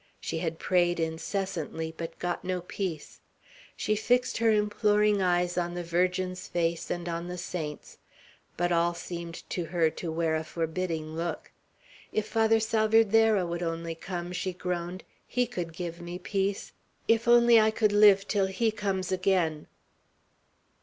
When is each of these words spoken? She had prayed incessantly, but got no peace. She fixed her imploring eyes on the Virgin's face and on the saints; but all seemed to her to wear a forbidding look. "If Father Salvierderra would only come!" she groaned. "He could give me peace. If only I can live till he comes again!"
She 0.19 0.39
had 0.39 0.57
prayed 0.57 0.99
incessantly, 0.99 1.93
but 1.95 2.17
got 2.17 2.43
no 2.43 2.61
peace. 2.61 3.19
She 3.77 3.95
fixed 3.95 4.37
her 4.39 4.49
imploring 4.51 5.21
eyes 5.21 5.59
on 5.59 5.75
the 5.75 5.83
Virgin's 5.83 6.47
face 6.47 6.89
and 6.89 7.07
on 7.07 7.27
the 7.27 7.37
saints; 7.37 7.99
but 8.57 8.71
all 8.71 8.95
seemed 8.95 9.47
to 9.51 9.65
her 9.65 9.91
to 9.91 10.11
wear 10.11 10.35
a 10.35 10.43
forbidding 10.43 11.15
look. 11.15 11.51
"If 12.11 12.25
Father 12.27 12.59
Salvierderra 12.59 13.45
would 13.45 13.61
only 13.61 13.93
come!" 13.93 14.31
she 14.31 14.53
groaned. 14.53 15.03
"He 15.27 15.45
could 15.45 15.71
give 15.71 16.01
me 16.01 16.17
peace. 16.17 16.73
If 17.07 17.27
only 17.27 17.59
I 17.59 17.69
can 17.69 17.99
live 17.99 18.27
till 18.27 18.47
he 18.47 18.71
comes 18.71 19.11
again!" 19.11 19.67